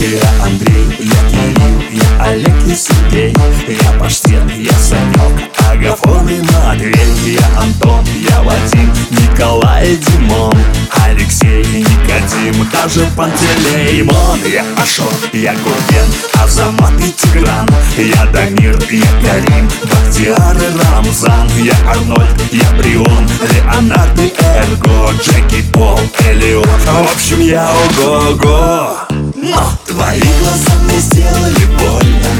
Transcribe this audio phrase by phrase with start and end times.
[0.00, 3.34] Я Андрей, я Кирилл, я Олег и Сергей.
[3.68, 10.56] Я Паштет, я Санек, Агафон и Матвей Я Антон, я Вадим, Николай и Димон.
[11.04, 14.40] Алексей и Никодим, даже Пантелеймон.
[14.46, 16.08] Я Ашот, я Гурген,
[16.42, 17.68] Азамат и Тигран.
[17.98, 21.46] Я Дамир, я Карим, Бахтияр и Рамзан.
[21.58, 25.12] Я Арнольд, я Брион, Леонард и Эрго.
[25.22, 26.66] Джеки Пол, Элиот.
[26.66, 28.96] В общем, я ого-го.
[29.34, 32.30] Но твои глаза сделали больно.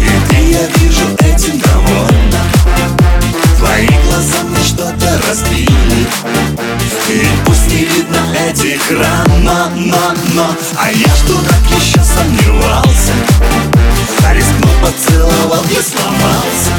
[0.00, 2.42] И я вижу, этим довольна.
[3.58, 6.06] Твои глаза что-то разбили.
[7.08, 8.18] И пусть не видно
[8.48, 10.56] этих но, но, но.
[10.76, 13.12] А я ж дурак еще сомневался?
[14.26, 16.69] А рискнул, поцеловал и сломался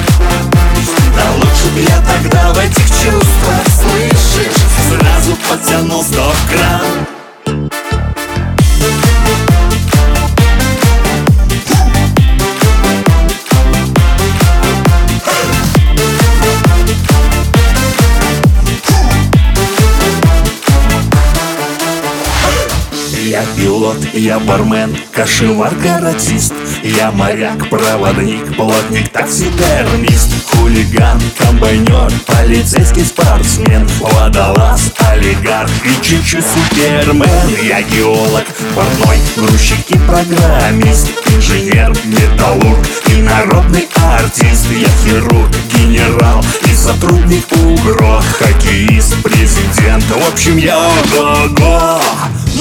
[23.61, 34.91] пилот, я бармен, кошевар, каратист Я моряк, проводник, плотник, таксидермист Хулиган, комбайнер, полицейский спортсмен Водолаз,
[35.11, 37.27] олигарх и чуть-чуть супермен.
[37.63, 38.45] Я геолог,
[38.75, 44.67] парной, грузчик и программист Инженер, металлург и народный артист.
[44.71, 52.01] Я хирург, генерал и сотрудник УГРО Хоккеист, президент, в общем я ого-го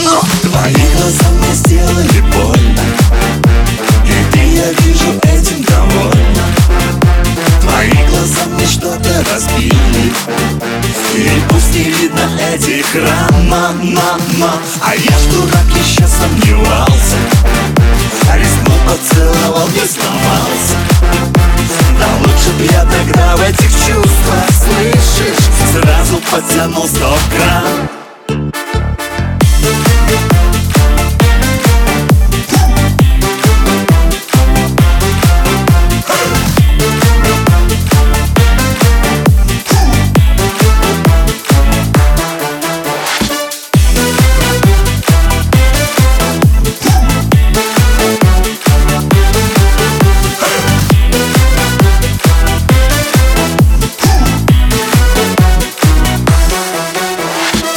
[0.02, 0.89] Но твои
[1.50, 2.82] мне сделали больно
[4.04, 6.44] И ты, я вижу, этим довольна
[7.60, 10.12] Твои глаза мне что-то разбили
[11.14, 14.52] И пусть не видно этих ран, но, но, но
[14.82, 17.16] А я ж дурак еще сомневался
[18.30, 20.76] А рискнул, поцеловал и сломался
[21.98, 27.39] Да лучше б я тогда в этих чувствах, слышишь Сразу потянул стоп-кран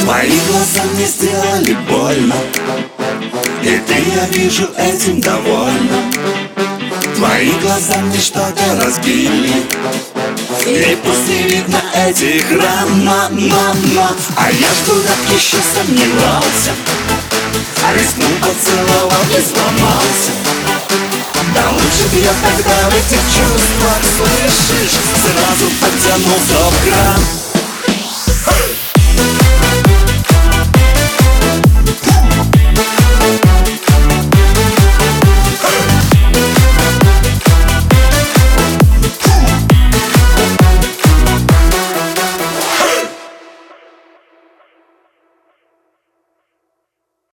[0.03, 2.35] Твои глаза мне сделали больно.
[3.61, 6.11] И ты, я вижу, этим довольна.
[7.15, 9.63] Твои глаза мне что-то разбили.
[10.67, 14.09] И пусть не видно этих ран, но, но, но.
[14.35, 16.71] А я дурак еще сомневался.
[17.87, 20.31] А рискнул, поцеловал и сломался.
[21.55, 27.42] Да лучше б я тогда в этих чувствах, слышишь Сразу подтянул стоп-кран